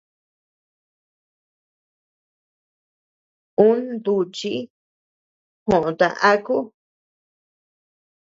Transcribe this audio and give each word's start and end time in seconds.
Un 3.65 3.79
duchi 4.05 4.53
joota 5.69 6.07
aku. 6.31 6.57